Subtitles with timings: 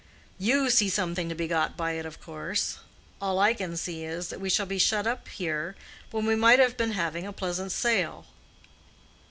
[0.39, 2.79] You see something to be got by it, of course.
[3.21, 5.75] All I can see is, that we shall be shut up here
[6.09, 8.25] when we might have been having a pleasant sail."